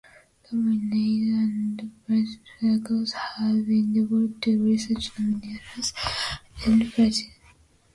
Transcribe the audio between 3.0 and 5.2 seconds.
have been developed to research